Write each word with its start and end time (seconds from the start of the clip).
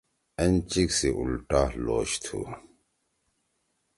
أنچِک 0.43 0.89
سی 0.97 1.09
اُلٹا 1.17 1.61
لوش 1.83 2.11
تُھو۔ 2.23 2.39